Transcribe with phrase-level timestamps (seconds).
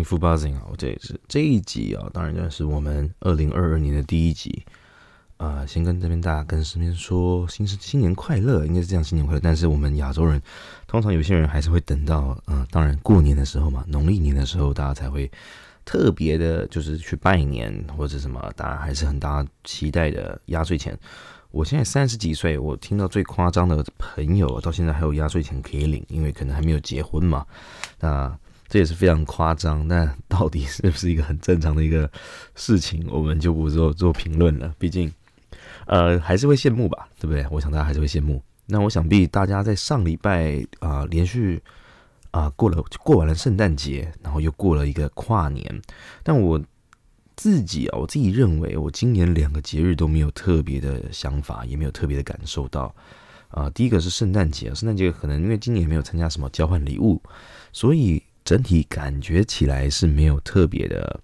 [0.00, 4.64] 听 Full Buzzing 啊，这也是这一集啊，当然就是我们二零二二年的第一集。
[5.36, 9.40] 呃，先跟这边大家跟身边说新新年快乐，应该是这样新年快乐。
[9.42, 10.40] 但是我们亚洲人，
[10.86, 15.30] 通常有些人还是会等到，呃，当然过年的时候嘛，农历年的时候，大家才会
[15.84, 20.98] 特别的，就是去拜年或者什么，当然还是很大期待的压岁钱。
[21.50, 27.46] 我现在三十几岁，我听到最夸张的朋友到现在还有压岁钱可以领，因为可能还没有结婚嘛。
[27.98, 28.38] 那
[28.70, 32.10] 这也是非常夸张，但到底是不是一个很正常的一个
[32.54, 34.74] 事情，我们就不做做评论了。
[34.78, 35.12] 毕竟，
[35.86, 37.46] 呃，还是会羡慕吧，对不对？
[37.50, 38.42] 我想大家还是会羡慕。
[38.66, 41.62] 那我想必大家在上礼拜啊，连续
[42.30, 45.82] 啊过了过完了圣诞节，然后又过了一个跨年，
[46.22, 46.58] 但我。
[47.36, 52.94] 自己啊，我自己认为，我今年两个节日都没有特别的想法，也没有特别的感受到。
[53.48, 57.18] 啊，第一个是圣诞节，圣诞节可能因为今年没有参加什么交换礼物，
[57.72, 61.20] 所以整体感觉起来是没有特别的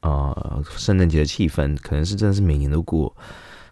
[0.00, 3.14] 啊，圣诞节的气氛，可能是真的是每年都过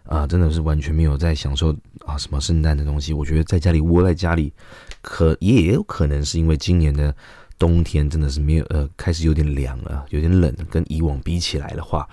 [0.05, 3.11] 啊，真的是完全没有在享受啊什么圣诞的东西。
[3.11, 4.53] 我觉得在家里窝在家里，
[5.01, 7.13] 可也有可能是因为今年的。
[7.57, 12.05] 冬天真的是没有呃，开始有点凉了，有点冷，跟以往比起来的话，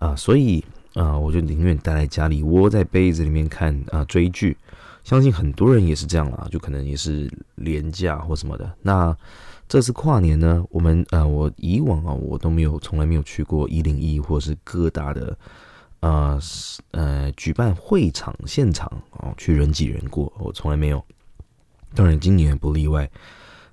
[0.00, 4.56] 啊，所以啊，我就宁愿待在家里，窝在被子里面看啊追剧。
[5.04, 8.68] 相信很多人也是这样啦，就可能也是廉价或什么的。
[8.82, 9.16] 那
[9.70, 15.38] 这次跨年呢，我们呃，我以往啊，我都没有从来没有去过一零一或是各大的
[16.00, 16.40] 呃
[16.90, 21.00] 呃举办会场现场哦，去人挤人过，我从来没有。
[21.94, 23.08] 当然今年不例外。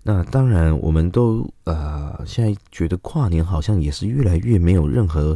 [0.04, 5.36] 那当然，我们都呃，现在觉得跨年好像也是越来越没有任何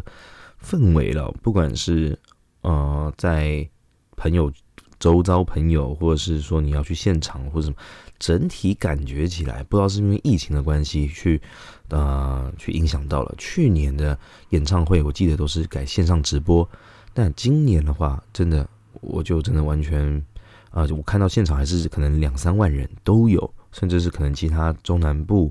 [0.64, 1.32] 氛围了。
[1.42, 2.16] 不管是
[2.62, 3.68] 呃，在
[4.16, 4.52] 朋友
[5.02, 7.76] 周遭朋友，或者是说你要去现场或者什么，
[8.20, 11.42] 整体感觉起来，不知道是因为疫情的关系，去
[11.90, 13.36] 呃去影响到了。
[13.38, 14.18] 去年的
[14.52, 16.70] 演唱会，我记得都是改线上直播，
[17.14, 18.66] 但今年的话，真的
[19.02, 20.24] 我就真的完全
[20.70, 23.52] 啊，我看到现场还是可能两三万人都有。
[23.74, 25.50] 甚至是可能其他中南部，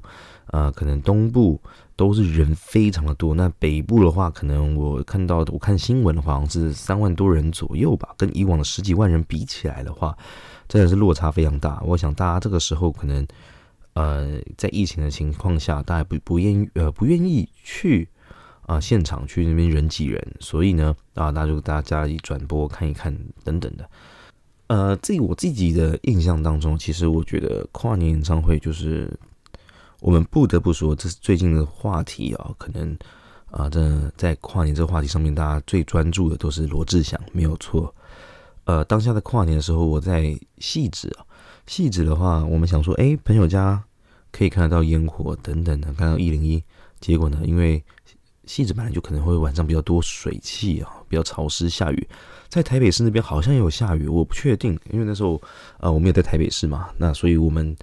[0.48, 1.58] 呃，可能东部
[2.00, 3.34] 都是人非常的多。
[3.34, 8.14] 那北部的话，可能我看到我看新闻的话，好像是三万多人左右吧。
[8.16, 10.16] 跟以往的十几万人比起来的话，
[10.66, 11.78] 真的是落差非常大。
[11.84, 13.26] 我想大家这个时候可能，
[13.92, 18.08] 呃，在疫情的情况下，大家不不愿意呃不愿意去
[18.62, 23.86] 啊现场去那边人挤人，所以呢啊，那就大家家里转播看一看等等的。
[24.68, 29.12] 呃，自己我自己的印象当中，其实我觉得跨年演唱会就是
[30.00, 32.50] 我们不得不说，这是最近的话题啊。
[32.58, 32.96] 可能
[33.50, 37.94] 啊，这在跨年这个话题上面，大家最专注的都是罗志祥，没有错。
[38.64, 41.24] 呃，当下的跨年的时候，我在细致啊，
[41.66, 43.82] 细致的话，我们想说，哎，朋友家
[44.30, 46.62] 可以看得到烟火等等的，看到一零一。
[47.00, 47.82] 结果呢，因为
[48.44, 52.08] 细致本来就可能会晚上比较多水汽啊，比较潮湿，下雨。
[52.48, 55.40] 在台北市那边好像也有下雨，我不确定，因为那时候
[55.78, 57.74] 啊，我们也在台北市嘛，那所以我们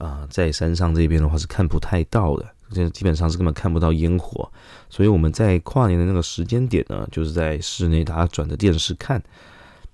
[0.00, 4.50] 啊在山上这边的话是看不太到的，这基本上是根本看不到烟火，
[4.88, 9.22] 所以我们在跨年的那个时间点呢，就是在室内大家转着电视看。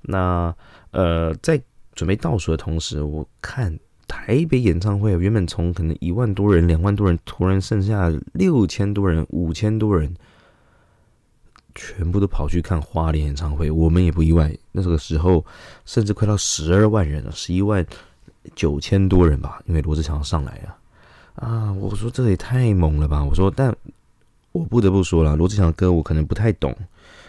[0.03, 0.55] 那
[0.93, 1.61] 呃，在
[1.94, 10.15] 准备倒数的同时，我看台北演唱会原本从可能一万多人、两万多人，突然剩下六千多人、五千多人。
[11.78, 14.50] 全部都跑去看花莲演唱会，我们也不意外。
[14.73, 15.44] 那个时候，
[15.84, 17.84] 甚至快到十二万人了，十一万
[18.55, 20.77] 九千多人吧，因为罗志祥上来了
[21.37, 21.73] 啊！
[21.73, 23.23] 我说这也太猛了吧！
[23.25, 23.75] 我说，但
[24.53, 26.75] 我不得不说了，罗志祥的歌我可能不太懂，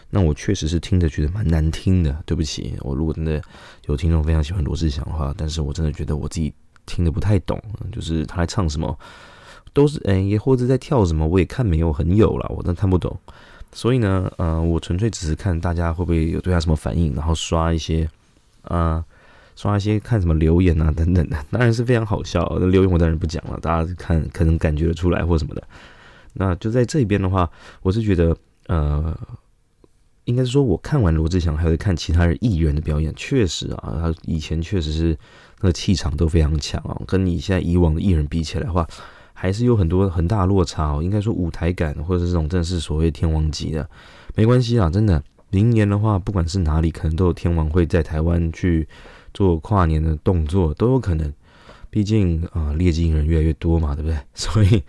[0.10, 2.16] 那我确实是听着觉得蛮难听的。
[2.26, 3.42] 对不起，我如果真的
[3.88, 6.54] 有听众非常喜欢罗志祥的话，但是我真的觉得我自己
[6.86, 7.62] 听的不太懂，
[7.92, 8.98] 就是他在唱什么，
[9.74, 13.18] 都是哎，也或者在跳什么，我也看没有很有了，我真看不懂。
[13.74, 18.10] 所以呢，呃，我纯粹只是看大家会不会有对他什么反应，然后刷一些，
[18.62, 19.04] 啊，
[19.58, 22.50] 刷一些看什么留言啊等等的， 当然是非常好笑。
[22.62, 25.62] 那留言我当然不讲了，大家看可能感觉得出来或什么的。
[26.34, 27.50] 那就在这边的话，
[27.82, 28.38] 我是觉得，
[28.68, 29.14] 呃，
[30.24, 35.18] 应该是说我看完罗志祥，还会看其他人艺人的表演，确实啊，他以前确实是
[35.60, 38.88] 那个气场都非常强啊，跟你现在以往的艺人比起来的话。
[39.40, 43.88] 还是有很多很大落差哦，应该说舞台感或者这种正是所谓天王级的，
[44.34, 45.22] 没关系啊，真的，
[45.52, 48.88] 明年的话，不管是哪里，可能都有天王会在台湾去
[49.38, 51.32] 做跨年的动作，都有可能。
[51.92, 54.18] 毕竟啊，劣迹人越来越多嘛，对不对？
[54.34, 54.82] 所以，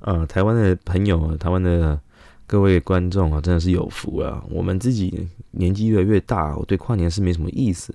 [0.00, 1.98] 呃，台湾的朋友，台湾的
[2.46, 4.44] 各位观众啊，真的是有福啊。
[4.50, 7.94] 我们自己年纪越来越大，我对跨年是没什么意思。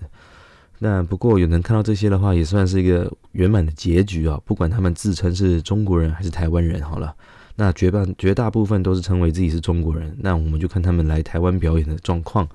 [0.79, 4.41] 那不过有能看到这些的话，也算是一个圆满的结局啊！
[4.45, 7.13] 不管他们自称是中国人还是台湾人，好了，
[7.55, 10.15] 那绝半绝大部分都是称为自己是中国人。
[10.19, 12.47] 那我们就看他们来台湾表演的状况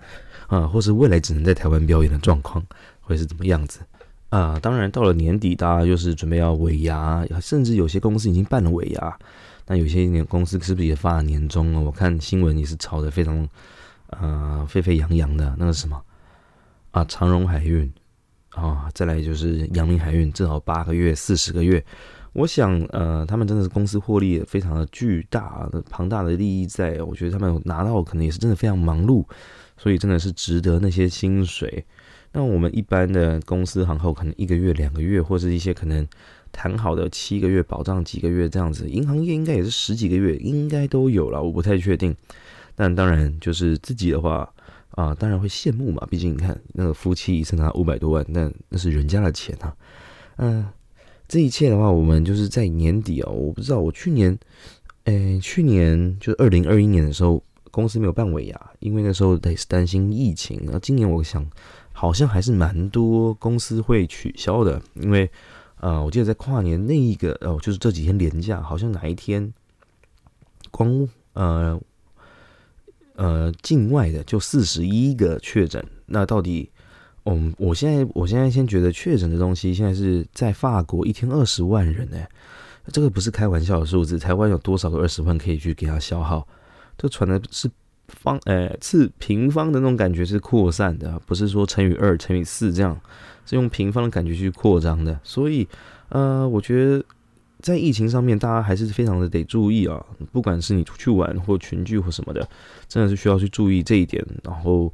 [0.48, 2.64] 啊，或是未来只能在台湾表演的状况
[3.04, 3.80] 会是怎么样子
[4.30, 4.58] 啊？
[4.60, 9.18] 当然，到了年底，大家就是准备要尾牙，甚至有些公司已经办了尾牙。
[9.66, 11.80] 那有些年公司是不是也发了年终了？
[11.80, 13.48] 我看新闻也是炒得非常
[14.08, 15.54] 呃沸沸扬扬的。
[15.58, 16.02] 那个什么
[16.90, 17.90] 啊，长荣海运
[18.50, 21.82] 啊，再来就是阳明海运，正好八个月、四十个月。
[22.34, 27.00] 我想，呃，他们真的是公司获利非常的巨大，庞大的利益在。
[27.02, 29.24] 我觉得他们拿到可能也是真的非常忙碌，
[29.78, 31.84] 所以真的是值得那些薪水。
[32.34, 36.06] 那我们一般的公司行后可能一个月、两个月，或者一些可能
[36.52, 42.14] 谈好的七个月保障几个月这样子，银行业应该也是十几个月，应该都有了，我不太确定。
[42.74, 44.52] 但当然，就是自己的话
[44.90, 46.06] 啊，当然会羡慕嘛。
[46.10, 49.74] 毕竟你看，那个夫妻一次拿五百多万，但那是人家的钱啊，
[50.36, 50.66] 嗯。
[51.26, 53.32] 这一切的话，我们就是在年底哦。
[53.32, 54.38] 我不知道，我去年，
[55.04, 60.60] 诶，去年就是二零二一年的时候，公司没有办尾牙，因为那时候得是担心疫情。
[60.64, 61.42] 然后今年我想，
[61.96, 65.30] 好像还是蛮多公司会取消的，因为，
[65.80, 69.52] 呃，我记得在跨年那一个哦，就是这几天连假，好像哪一天，
[70.72, 71.80] 光呃
[73.14, 76.68] 呃境外的就四十一个确诊，那到底？
[77.26, 82.18] 嗯，我现在我现在先觉得确诊的东西，现在是在法国一天二十万人呢，
[82.92, 84.18] 这个不是开玩笑的数字。
[84.18, 86.46] 台湾有多少个二十万可以去给他消耗？
[86.98, 87.70] 这传的是
[88.08, 92.98] 方，呃，是平方的那种感觉是扩散的，不是说乘以二、乘以四这样，
[93.46, 95.18] 是用平方的感觉去扩张的。
[95.22, 95.66] 所以，
[96.08, 97.04] 呃，我觉得
[97.60, 102.48] 在疫情上面，大家还是非常的得注意啊，不管是你出去玩或群聚或什么的，
[102.88, 104.92] 真的是需要去注意这一点，然后。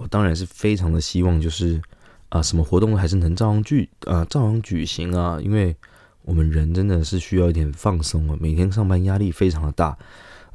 [0.00, 1.82] 我当然是非常的希望，就是
[2.28, 5.74] 啊，什么活动还是能照样举啊，照样举行啊，因为
[6.22, 9.98] 我们人真的是需要一点放松啊，每天上班压力非常的大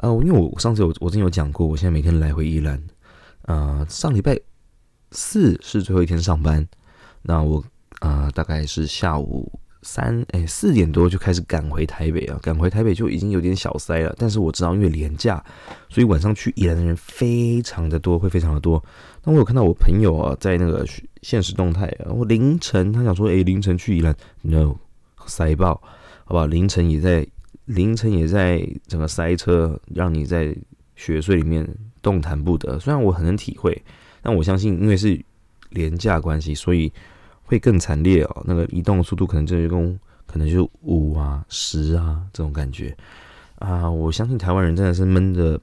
[0.03, 2.83] 啊，因为我上次有我之前有讲过，我现在每天来回宜兰，
[3.43, 4.37] 啊，上礼拜
[5.11, 6.67] 四是最后一天上班，
[7.21, 7.63] 那我
[7.99, 9.49] 啊大概是下午。
[9.85, 14.15] 三哎四点多就开始赶回台北啊，赶回台北就已经有点小塞了。
[14.17, 15.43] 但是我知道因为廉价，
[15.89, 18.81] 所以晚上去宜兰的人非常的多，会非常的多。
[19.25, 20.85] 那我有看到我朋友啊，在那个
[21.21, 24.73] 现实动态啊，我凌晨他想说，哎凌晨去宜兰，no
[25.25, 25.73] 塞爆，
[26.23, 26.45] 好不好？
[26.45, 27.27] 凌晨也在
[27.65, 30.55] 凌晨也在整个塞车，让你在
[30.95, 31.67] 雪隧里面
[32.01, 32.79] 动弹不得。
[32.79, 33.81] 虽然我很能体会，
[34.21, 35.19] 但我相信因为是
[35.69, 36.91] 廉价关系，所以。
[37.45, 42.95] 会更惨烈哦，那个移动速度可能就跟可能就五啊、十啊这种感觉
[43.59, 43.87] 啊。
[43.87, 45.59] 我相信台湾人真的是闷的，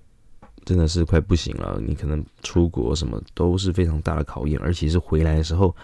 [0.67, 1.81] 真的是快不行了。
[1.85, 5.75] 你可能出国什么都是非常大的考验，而且是回来的时候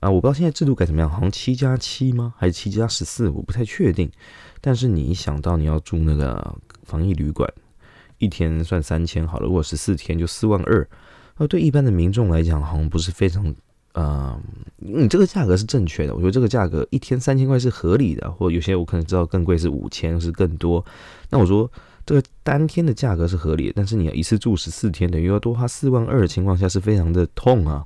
[0.00, 2.32] 啊，我不知道现在制度改怎么样，好像七加七吗？
[2.38, 3.28] 还是七加十四？
[3.28, 4.10] 我不太确定。
[4.60, 7.48] 但是你一想到你要住那个防疫旅馆，
[8.18, 10.88] 一天算三千好了，如果十四天就四万二，
[11.36, 13.54] 那对一般的民众来讲，好像不是非常。
[13.94, 14.40] 嗯，
[14.76, 20.84] 你这个价格是正确的，我觉得这个价格一天三千块是合理的，或有些我可能知道更贵是五千是更多。
[21.30, 21.68] 那我说
[22.06, 27.84] 这个单天的价格是合理的，但是你要一次住十四天，等于要多花四万二的情况下是非常的痛啊。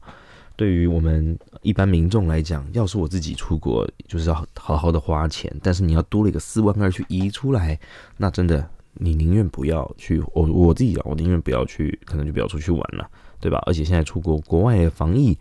[0.62, 7.76] 对于我们一般民众来讲，要是我自己出国，就是要好好的花钱，但是你要多了一个四万二去移出来，
[8.16, 13.10] 那真的你宁愿不要去，我我自己啊，我宁愿不要去，可能就不要出去玩了，
[13.40, 13.60] 对吧？
[13.66, 15.36] 而且现在出国国外的防疫。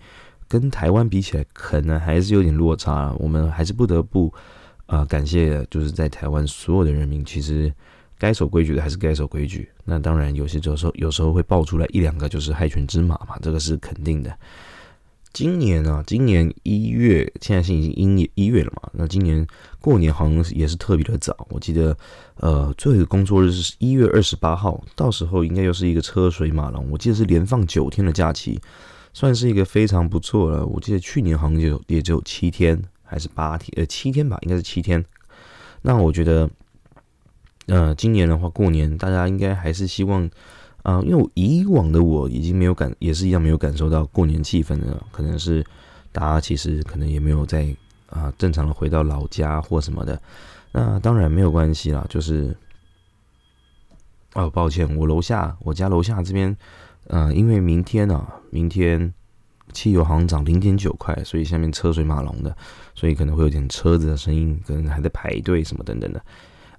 [0.47, 3.15] 跟台湾比起来，可能还是有点落差。
[3.19, 4.33] 我们还是不得不
[4.85, 7.71] 啊感谢，就是在台湾所有的人民，其实
[8.17, 9.69] 该守规矩的还是该守规矩。
[9.85, 14.37] 那当然，有些时候有时候会爆出来一两个就是害群之马嘛，这个是肯定的。
[15.33, 18.89] 今年啊，今年一月，现在是已经一一月了嘛。
[18.93, 19.45] 那今年
[19.79, 21.97] 过年好像也是特别的早，我记得
[22.35, 26.89] 呃，最后一个工作日是一月二十八号，到时候应该又是一个车水马龙。
[26.91, 28.59] 我记得是连放九天的假期。
[29.13, 30.65] 算是一个非常不错了。
[30.65, 35.03] 我记得去年好像就也只有七天还是八天，呃，七天吧，应该是七天。
[35.81, 36.49] 那我觉得，
[37.65, 40.29] 呃，今年的话，过年大家应该还是希望，
[40.83, 45.05] 啊，因为以往的我已经没有感，也是一样没有感受到过年气氛了。
[45.11, 45.65] 可能是
[46.11, 47.75] 大家其实可能也没有在
[48.09, 50.21] 啊正常的回到老家或什么的。
[50.71, 52.55] 那当然没有关系啦，就是，
[54.33, 56.55] 哦，抱歉，我楼下我家楼下这边。
[57.07, 59.11] 呃，因为明天呢，明天
[59.73, 62.55] 汽油好像涨零点九块，所以下面车水马龙的，
[62.95, 66.23] 所以可能会有点车子的声音，可能还在排队什么等等的。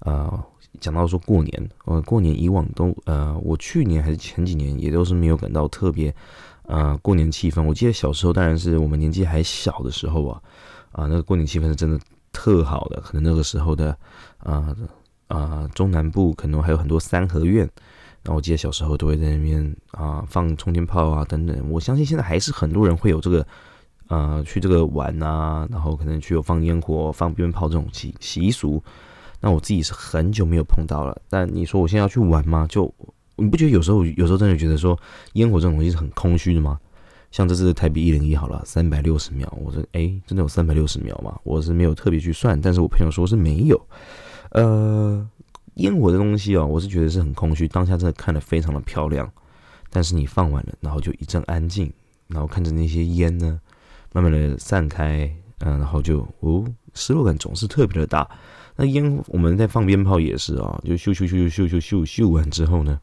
[0.00, 0.44] 呃，
[0.80, 6.14] 讲到说过年，呃，过年以往都，呃，我去年还是前几年也都是没有感到特别，
[6.64, 7.62] 呃，过年气氛。
[7.62, 10.42] 我记得小时候，当然是我们年纪还小的时候啊，
[10.92, 11.98] 啊，那个过年气氛是真的
[12.32, 13.96] 特好的，可能那个时候的，
[14.38, 14.74] 啊。
[15.28, 17.60] 啊中南部可能还有很多三合院，
[18.22, 21.70] 然后我记得小时候都会在那边啊放冲天炮啊等等。
[21.70, 23.46] 我相信现在还是很多人会有这个
[24.08, 28.82] 呃去这个玩啊，然后可能去有放烟火、放鞭炮这种习习俗。
[29.42, 31.20] 那我自己是很久没有碰到了。
[31.28, 32.66] 但你说我现在要去玩吗？
[32.70, 32.90] 就
[33.36, 34.98] 你不觉得有时候有时候真的觉得说
[35.34, 36.78] 烟火这种东西是很空虚的吗？
[37.30, 41.38] 像这次台币一零一好了，三百六十秒，我说哎，真的有三百六十秒吗？
[41.44, 43.88] 我是没有特别去算，但是我朋友说是没有。
[44.50, 45.26] 呃，
[45.76, 49.32] 烟火的东西哦，我是觉得是很空虚，当下真的看得非常的漂亮，
[49.88, 51.90] 但是你放完了，然后就一阵安静，
[52.28, 53.58] 然后看着那些烟呢，
[54.12, 56.64] 慢慢的散开，嗯，然后就哦，
[56.94, 58.28] 失落感总是特别的大。
[58.74, 62.98] 那烟我们在放鞭炮也是啊，就咻咻咻咻咻咻咻完之后呢？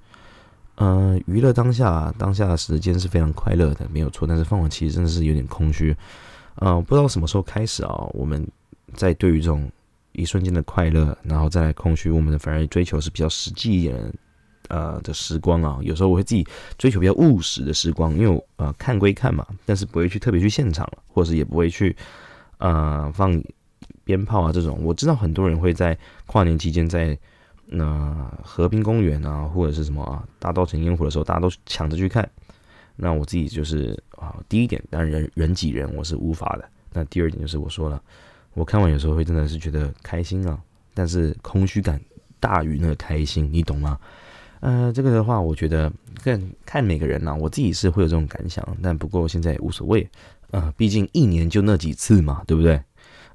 [0.75, 4.25] 呃，娱乐当下，当下的时间是非常快乐的，没有错。
[4.27, 5.95] 但是放完其实真的是有点空虚，
[6.55, 8.47] 呃，不知道什么时候开始啊，我们
[8.93, 9.69] 在对于这种
[10.13, 14.13] 一瞬间的快乐，然后再来空虚，我们的反而追求是比较实际一点的，
[14.69, 15.79] 呃的时光啊。
[15.81, 16.47] 有时候我会自己
[16.77, 21.95] 追求比较务实的时光，因为呃看归看嘛，但是不会去特别去现场了，或者是也不会去
[22.59, 23.43] 呃放
[24.05, 24.79] 鞭炮啊这种。
[24.83, 25.97] 我知道很多人会在
[26.27, 27.17] 跨年期间在。
[27.71, 32.27] 那河滨公园啊，或者是什么啊，大稻城烟火的时候，大家都抢着去看。
[32.95, 36.67] 那我自己就是啊，第一点，当然人人挤人我是无法的。
[36.93, 38.01] 那第二点就是我说了，
[38.55, 40.59] 我看完有时候会真的是觉得开心啊，
[40.95, 42.01] 但是空虚感
[42.39, 43.99] 大于那个开心，你懂吗？
[44.61, 50.09] 呃，这个的话，我觉得看看每个人呐，我自己是会有这种感想，但不过现在无所谓
[50.51, 52.81] 啊，毕竟一年就那几次嘛，对不对？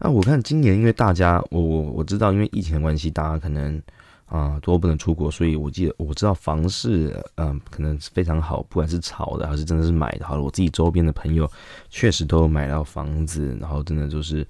[0.00, 3.82] 那我看今年因为大家，我我我知道，因为疫情的关系，大家可能。
[4.26, 10.26] 啊，都不能出国，所以我记得我知道房市，嗯，可能非常好，不管是炒的还是真的是买的。
[10.26, 11.48] 好了，我自己周边的朋友
[11.90, 14.44] 确实都买到房子，然后真的就是，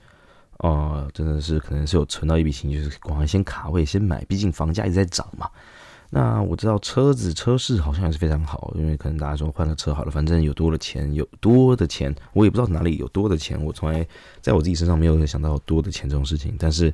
[0.59, 5.51] 哦，真的是可能是有存到一笔钱，就是赶快先卡位先买，毕竟房价一直在涨嘛。
[6.17, 14.07] 那我知道车子车市好像也是非常好，因为可能大家说换个车好了，反正有多的钱，有多的钱，我也不知道哪里有多的钱，我从来
[14.41, 16.55] 在我自己身上没有想到多的钱这种事情。
[16.57, 16.87] 但是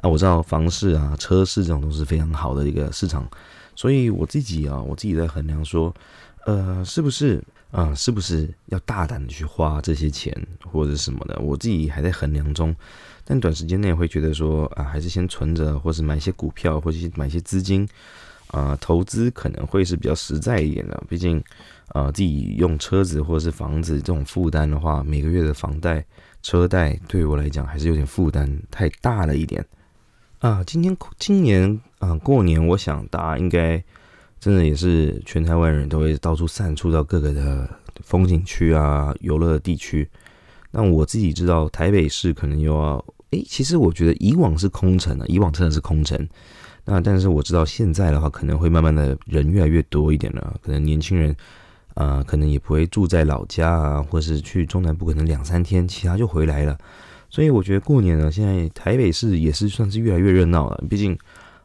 [0.00, 3.28] 啊，我知道房市啊、车市这种都是非常好的一个市场，
[3.74, 5.92] 所以我自己啊，我自己在衡量说，
[6.46, 10.32] 呃，是不是啊，是不是要大胆的去花这些钱
[10.70, 12.72] 或者什么的，我自己还在衡量中。
[13.24, 17.88] 但短时间内会觉得说啊，还是先存着，或是买一些股票，或者买一些资金。
[18.50, 21.42] 啊，投资可能会是比较实在一点的，毕竟，
[21.88, 26.04] 啊，自己用车子或者是房子这种负担的话，每个月的房贷、
[26.42, 29.64] 车贷对我来讲还是有点负担太大了一点。
[30.40, 33.82] 啊，今天今年啊过年，我想大家应该
[34.40, 37.68] 真的也是全台湾人都会到处散出到各个的
[38.02, 40.08] 风景区啊、游乐地区。
[40.72, 46.28] 那我自己知道台北市可能又要，诶，其实我觉得以往是空城的，以往真的是空城。
[46.90, 50.58] 那但是我知道现在的话，可能会慢慢的人越来越多一点了。
[50.60, 51.32] 可能年轻人，
[51.94, 56.76] 啊，可能也不会住在老家啊，或是去中南部，可能两三天，其他就回来了。
[57.28, 60.84] 所以我觉得过年呢，现在台北市也是算是越来越热闹了。
[60.90, 61.16] 毕竟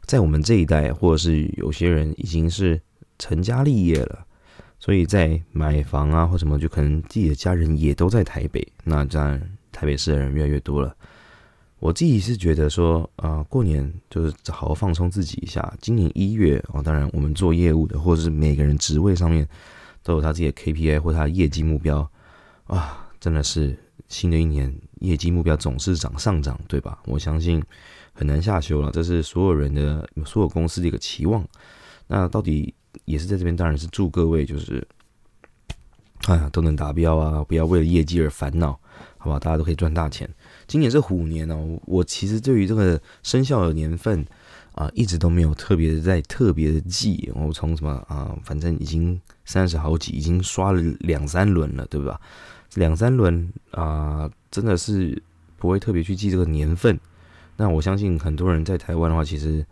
[0.04, 2.80] 在我们这一代，或者是有些人已经是
[3.18, 4.24] 成家立业了，
[4.78, 8.66] 所以在买房啊或什么，就可能自己的家人也都在台北。
[8.84, 9.42] 那这样
[9.72, 10.96] 台北市的人越来越多了。
[11.86, 15.72] 我自己是觉得说，啊，过年就是好好放松自己一下。
[15.80, 19.48] 今年一月哦，当然我们做业务的，或者是每个人职位上面
[20.02, 22.10] 都有他自己的 KPI 或他的业绩目标
[22.66, 23.78] 啊，真的是
[24.08, 26.98] 新的一年业绩目标总是涨上涨，对吧？
[27.06, 27.62] 我相信
[28.14, 31.48] 很难下修了，这是所有人的、所有公司的一个期望。
[32.08, 32.74] 那到底
[33.06, 34.84] 也是在这边，当然是祝各位就是
[36.26, 38.72] 哎呀都能达标啊，不要为了业绩而烦恼，
[39.20, 39.38] 好吧？
[39.38, 40.28] 大家都可以赚大钱。
[40.68, 44.26] 今年是虎年哦，我其实对于这个生肖的年份
[44.74, 47.32] 啊，一直都没有特别的在特别的记。
[47.36, 52.20] 我从什么啊，反正已经三十好几，已经刷了两三轮了，对吧？
[52.76, 55.22] 两三轮啊，真的是
[55.56, 57.00] 不会特别去记这个年份。
[57.58, 59.66] 那我相信很多人在台湾的话，其实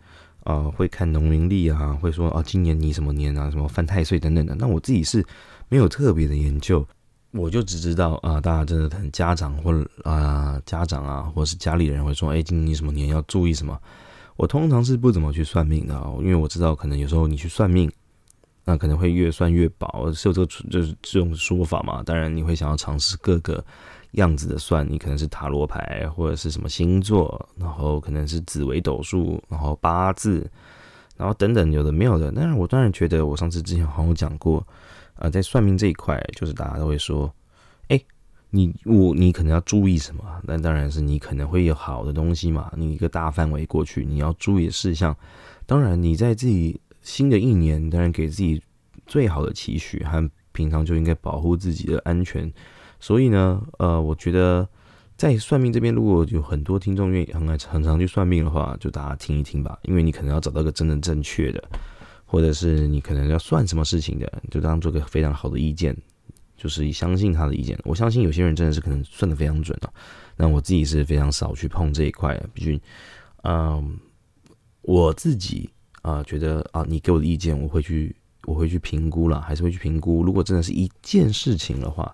[0.44, 4.54] 啊会看农民历啊，会说啊今年你什么年啊，什么犯太岁等等的。
[4.54, 5.22] 那我自己是
[5.68, 6.86] 没有特别的研究。
[7.36, 9.72] 我就只知道啊，大家真的很家长或
[10.04, 13.76] 啊家长啊，或是家里人会说，哎，今年什么年要注意什么？
[14.36, 17.90] 我通常是不怎么去算命的，因为我知道可能有时候你去算命，
[18.64, 22.04] 那可能会越算越薄，是有这个就是这种说法嘛。
[22.04, 23.64] 当然你会想要尝试各个
[24.12, 30.48] 样子的算，你可能是塔罗牌或者是什么星座，然后可能是紫微斗数，然后八字，
[31.16, 32.30] 然后等等有的没有的。
[32.30, 34.64] 但是我当然觉得，我上次之前好像讲过。
[35.14, 37.32] 啊，在算命这一块，就是大家都会说，
[37.88, 38.00] 哎，
[38.50, 40.24] 你我你可能要注意什么？
[40.42, 42.72] 那当然是你可能会有好的东西嘛。
[42.76, 45.16] 你一个大范围过去，你要注意的事项，
[45.66, 48.62] 当然你在自己新的一年，当然给自己
[49.06, 52.52] 最好的期许，和平常就应该保护自己的安全。
[53.00, 54.66] 所以呢，呃，我觉得
[55.16, 61.62] 在算命这边，如果有很多听众愿意很爱很常去算命的话，就大家听一听吧，因为你可能要找到个真的正确的，
[62.34, 65.96] 或者是你可能要算什么事情的，就当做个非常好的意见，
[66.56, 67.78] 就是相信他的意见。
[67.84, 69.88] 我相信有些人真的是可能算的非常准啊，
[70.36, 72.80] 那我自己是非常少去碰这一块，毕竟，
[73.44, 73.96] 嗯，
[74.82, 75.70] 我自己
[76.02, 78.12] 啊觉得啊，你给我的意见，我会去
[78.46, 80.24] 我会去评估了，还是会去评估。
[80.24, 82.12] 如果真的是一件事情的话。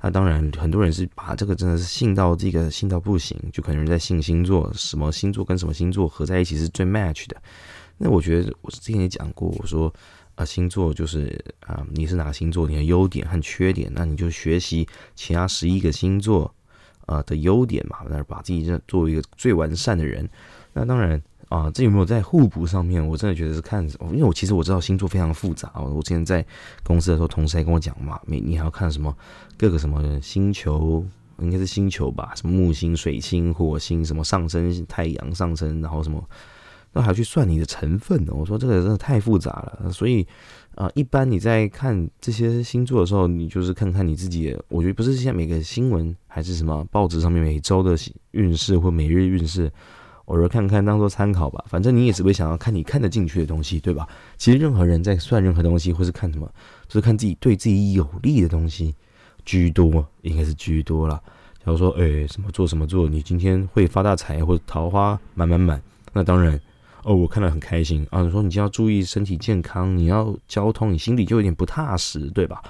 [0.00, 7.36] 那当然，很多人是把这个真的是信到这个信到不行，就可能在信星座，什么星座跟什么星座合在一起是最 match 的。
[7.98, 9.92] 那我觉得我之前也讲过，我说
[10.36, 16.54] 啊，星座就是啊，你是哪个星座，你的优点和缺点，那你就学习其他十一个星座
[17.06, 20.28] 啊的优点嘛，那把自己这作为一个最完善的人。
[20.72, 21.20] 那当然。
[21.48, 23.02] 啊，这有没有在互补上面？
[23.08, 25.72] 我真的觉得是看，因为我其实我知道星座非常复杂。
[25.80, 26.44] 我之前在
[26.84, 29.16] 公司的时候，同事还跟我讲嘛，你你还要看什么
[29.56, 31.02] 各个什么星球，
[31.38, 36.22] 应该是星球吧，什么木星、水星、火星，什么上升太阳上升，然后什么，
[36.92, 38.32] 那还要去算你的成分呢。
[38.34, 39.90] 我说这个真的太复杂了。
[39.90, 40.26] 所以
[40.74, 44.56] 啊，一般你在看这些星座的时候，你就是看看你自己。
[44.68, 47.96] 我觉得不是像每个新闻还是什么报纸上面每周的
[48.32, 49.70] 运势或每日运势。
[50.26, 51.64] 偶尔看看，当做参考吧。
[51.66, 54.06] 反正你也只会想要看你看得进去的东西，对吧？
[54.36, 56.46] 其实任何人在算任何东西，或是看什么，
[56.86, 58.94] 就是看自己对自己有利的东西
[59.46, 61.18] 居多，应该是居多了。
[61.64, 66.60] 假如说，哎，什么做什么做，你今天会发大财，或者桃花满满满，那当然，
[67.08, 68.20] 哦，我看了很开心啊。
[68.20, 72.62] 你说你就要注意身体健康，你要交通，你心里就有点不踏实，对吧？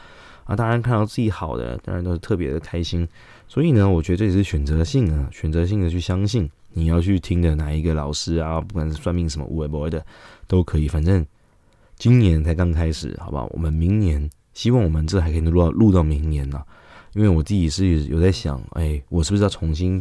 [0.44, 3.06] 啊，当然看到自己好的，当然都是特别的开心。
[3.48, 6.48] 所以呢，我觉得这也是选择性啊，选择性的去相信。
[6.70, 8.60] 你要去听的哪一个老师啊？
[8.60, 10.06] 不管是算命什么、无为不为的，
[10.46, 10.86] 都可以。
[10.86, 11.26] 反正
[11.96, 13.50] 今年才刚开始，好不好？
[13.52, 16.62] 我们明年希望我们这还可以录到录到明年呢。
[17.14, 20.00] 因为我自己是有在想，哎，我是不是要重新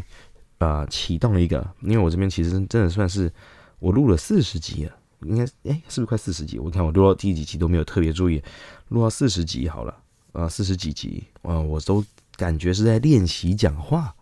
[0.60, 1.67] 啊启动一个？
[1.82, 3.32] 因为我这边其实真的算是
[3.79, 6.57] 我录了四十集了，应该哎是不是快四十集？
[6.59, 8.41] 我看我录到第几集都没有特别注意，
[8.89, 9.95] 录到四十集好了
[10.33, 12.03] 啊，四十几集啊，我都
[12.35, 14.13] 感觉是在练习讲话。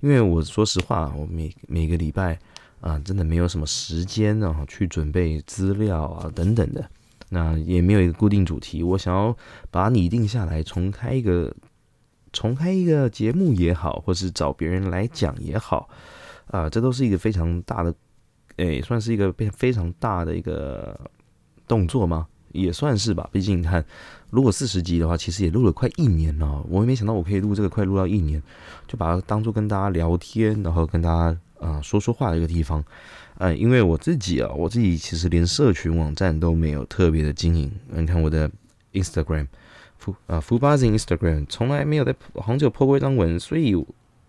[0.00, 2.38] 因为我说实话，我每每个礼拜
[2.80, 6.88] 啊，真的没有什么时间啊，去准备资料啊等等的，
[7.28, 8.82] 那也没有一个固定主题。
[8.82, 9.36] 我想要
[9.70, 11.54] 把拟定下来，重开一个
[12.32, 15.90] 重开一个节目也好，或是找别人来讲也好，
[16.46, 17.94] 啊，这都是一个非常大的，
[18.60, 20.98] 诶，算是一个非非常大的一个
[21.66, 22.26] 动作吗？
[22.52, 23.28] 也算是吧。
[23.32, 23.84] 毕竟你看。
[24.32, 26.64] 如果四十集的话，其实也录了快一年了。
[26.68, 28.40] 我也没想到我可以录这个，快录到一年，
[28.86, 32.84] 就把它当做跟大家聊天，然后跟大家啊说说话的一个地方。
[33.38, 37.72] 呃，因为我自己啊，我自己其实连社群网站都没有特别的经营。
[37.88, 38.48] 你看我的
[38.92, 39.48] Instagram，
[39.98, 43.74] 福啊福巴 z Instagram 从来没有在好久破过一张文，所以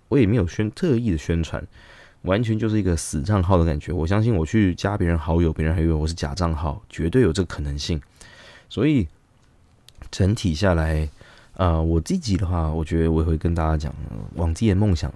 [0.07, 1.63] 我也没有宣特意的宣传，
[2.23, 3.91] 完全就是一个死账号的感觉。
[3.91, 8.01] 我相信我去加别人好友，别人还以为我是假账号，绝对有这个可能性。
[8.69, 9.07] 所以。
[10.09, 11.07] 整体下来，
[11.53, 13.93] 啊，我自己的话，我觉得我也会跟大家讲，
[14.35, 15.13] 往自己的梦想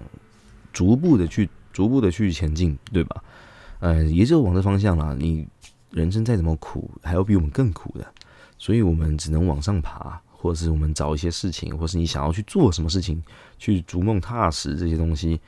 [0.72, 3.22] 逐步的去，逐步的去前进，对吧？
[3.80, 5.14] 呃，也就往这方向啦。
[5.18, 5.46] 你
[5.90, 8.06] 人生再怎么苦，还有比我们更苦的，
[8.56, 13.22] 所以我们只能往上爬，或者是我们找一些事情，或是你想要去做什么事情，
[13.58, 15.38] 去逐梦踏实这些东西。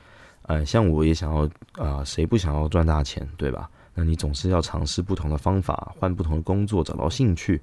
[0.49, 3.69] 呃，像我也想要，啊，谁不想要赚大钱，对吧？
[3.93, 7.61] 那你总是要尝试不同的方法，换不同的工作，找到兴趣。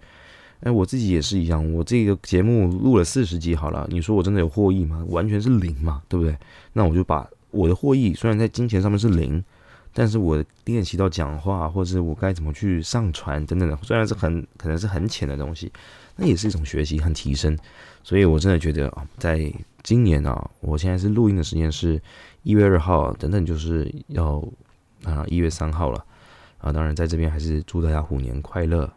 [0.60, 1.72] 哎，我自己也是一样。
[1.72, 5.04] 我这个节目录了四十集，好了，你说我真的有获益吗？
[5.08, 6.38] 完全是零嘛，对不对？
[6.74, 9.42] 那我就把我的获益，虽然在金钱上面是零，
[9.92, 15.72] 但是我练习到讲话，或者是我该怎么去上传等等的，虽然是很可能是很浅的东西，
[16.14, 17.58] 那也是一种学习和提升。
[18.04, 22.00] 所以我真的觉得啊，在今年啊，我现在是录音的时间是
[22.46, 24.40] 一月二号，等等就是要
[25.02, 26.04] 啊一月三号了
[26.58, 26.70] 啊。
[26.70, 28.88] 当然在这边还是祝大家虎年快乐。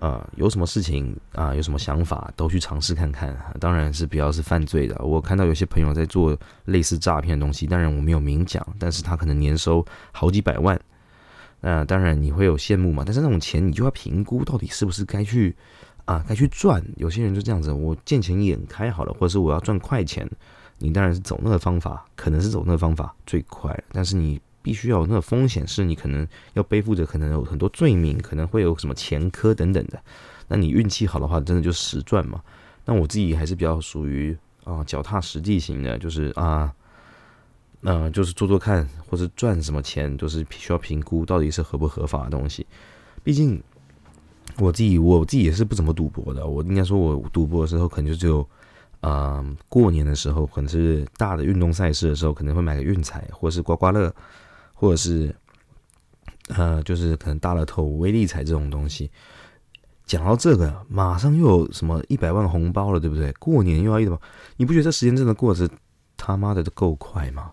[0.00, 3.38] 啊，有什么事情啊，有什么想法都去尝试看看。
[3.60, 5.00] 当然是不要是犯罪的。
[5.04, 10.76] 我看到有些朋友在做类似诈骗的东西，当然我没有明讲，但是他可能年收好几百万。
[11.60, 13.04] 那当然你会有羡慕嘛？
[13.06, 15.54] 但是那种钱你就要评估到底是不是该去
[16.04, 16.84] 啊，该去赚。
[16.96, 20.28] 有些人就这样子，我见钱眼开好了，或者是我要赚快钱，
[20.82, 23.82] 你当然是走那个方法，可能是走那个方法最快。
[23.92, 24.40] 但是你。
[24.64, 30.00] 必须要有那个风险，是你可能要背负着，可能有很多罪名，可能会有什么前科等等的。
[30.46, 32.40] 那你运气好的话，真的就实赚嘛。
[32.84, 36.72] 那我自己还是比较属于啊脚踏实地型的，就是啊，
[37.80, 42.64] 嗯，就是做做看，或者赚什么钱，都是需要评估到底是合不合法的东西。
[43.24, 43.60] 毕竟
[44.58, 46.46] 我自己我自己也是不怎么赌博的。
[46.46, 48.48] 我应该说，我赌博的时候可能就只有，
[49.02, 54.14] 嗯，过年的时候，可能是大的运动赛事的时候，可能会买个运彩，或者是刮刮乐，
[54.72, 55.34] 或者是，
[56.48, 59.10] 呃，就是可能大乐透、威力彩这种东西。
[60.04, 63.32] 讲到这个，马上又有什么一百万红包了，对不对？
[63.40, 64.20] 过年又要一百万，
[64.56, 65.68] 你不觉得这时间真的过得
[66.16, 67.50] 他妈的够快吗？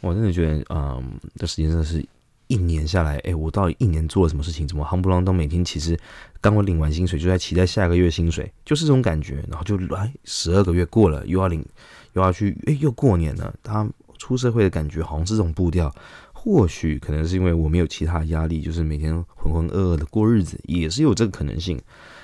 [0.00, 2.06] 我真的觉得，嗯，这时间真的是
[2.48, 4.66] 一年下来，哎，我到底一年做了什么事情？
[4.66, 5.96] 怎么夯不啷当每天其实
[6.40, 9.44] 刚我领完薪水，就在期待下个月薪水，就是这种感觉。
[9.48, 11.64] 然后就来十二个月过了，又要领，
[12.14, 13.54] 又要去，哎，又过年了。
[13.62, 15.94] 他出社会的感觉好像是这种步调。
[16.32, 21.78] 或许可能是因为我没有其他压力，就是每天浑浑噩噩的过日子，也是有这个可能性。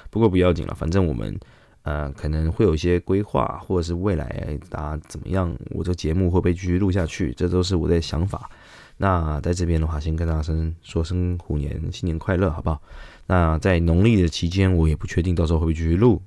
[0.08, 1.36] 不过不要紧了，反正我们
[1.82, 8.48] 呃可能会有一些规划，或者是未来大家怎么样，我这节目会不会继续录下去，这都是我的想法。
[8.96, 12.80] 那在这边的话，先跟大家声说声虎年新年快乐，好不好？
[13.26, 16.20] 那在农历的期间，我也不确定到时候会不会继续录。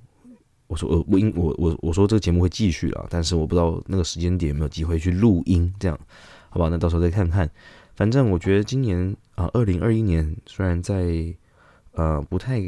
[0.67, 5.97] 我说我我应我我我说这个节目会继续了，但是我不知道那个时间点有没有机会去录音，这样
[6.49, 6.69] 好不好？
[6.69, 7.49] 那到时候再看看。
[7.95, 11.33] 反正我觉得今年啊，二零二一年虽然在
[11.93, 12.61] 呃不太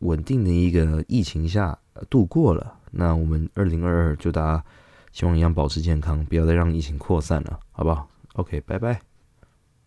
[0.00, 1.78] 稳定的一个疫情下
[2.10, 4.64] 度过了，那我们二零二二就大家
[5.12, 9.15] 希望一样保持健康，不要再让疫情扩散了，好不好？OK，拜拜。